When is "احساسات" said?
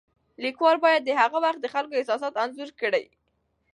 1.99-2.33